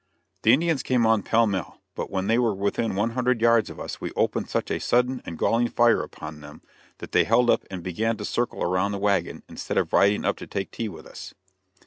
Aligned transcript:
The 0.41 0.51
Indians 0.51 0.81
came 0.81 1.05
on 1.05 1.21
pell 1.21 1.45
mell, 1.45 1.79
but 1.93 2.09
when 2.09 2.25
they 2.25 2.39
were 2.39 2.55
within 2.55 2.95
one 2.95 3.11
hundred 3.11 3.39
yards 3.39 3.69
of 3.69 3.79
us 3.79 4.01
we 4.01 4.11
opened 4.13 4.49
such 4.49 4.71
a 4.71 4.79
sudden 4.79 5.21
and 5.25 5.37
galling 5.37 5.67
fire 5.67 6.01
upon 6.01 6.41
them, 6.41 6.63
that 6.97 7.11
they 7.11 7.23
held 7.23 7.51
up 7.51 7.63
and 7.69 7.83
began 7.83 8.17
to 8.17 8.25
circle 8.25 8.63
around 8.63 8.93
the 8.93 8.97
wagon 8.97 9.43
instead 9.47 9.77
of 9.77 9.93
riding 9.93 10.25
up 10.25 10.37
to 10.37 10.47
take 10.47 10.71
tea 10.71 10.89
with 10.89 11.05
us. 11.05 11.35